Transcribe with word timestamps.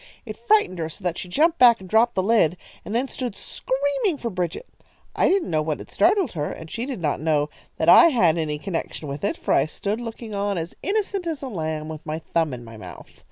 It 0.25 0.35
frightened 0.35 0.79
her 0.79 0.89
so 0.89 1.03
that 1.03 1.19
she 1.19 1.27
jumped 1.29 1.59
back 1.59 1.79
and 1.79 1.87
dropped 1.87 2.15
the 2.15 2.23
lid, 2.23 2.57
and 2.83 2.95
then 2.95 3.07
stood 3.07 3.35
screaming 3.35 4.17
for 4.17 4.31
Bridget. 4.31 4.65
I 5.15 5.27
didn't 5.27 5.51
know 5.51 5.61
what 5.61 5.77
had 5.77 5.91
startled 5.91 6.31
her, 6.31 6.51
and 6.51 6.71
she 6.71 6.87
did 6.87 6.99
not 6.99 7.21
know 7.21 7.51
that 7.77 7.87
I 7.87 8.07
had 8.07 8.35
any 8.39 8.57
connection 8.57 9.07
with 9.07 9.23
it, 9.23 9.37
for 9.37 9.53
I 9.53 9.67
stood 9.67 10.01
looking 10.01 10.33
on 10.33 10.57
as 10.57 10.73
innocent 10.81 11.27
as 11.27 11.43
a 11.43 11.47
lamb, 11.49 11.87
with 11.87 12.03
my 12.03 12.17
thumb 12.17 12.51
in 12.51 12.65
my 12.65 12.77
mouth. 12.77 13.11